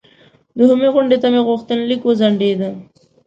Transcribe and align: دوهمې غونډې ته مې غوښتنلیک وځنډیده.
دوهمې 0.57 0.89
غونډې 0.93 1.17
ته 1.21 1.27
مې 1.33 1.41
غوښتنلیک 1.47 2.01
وځنډیده. 2.03 2.69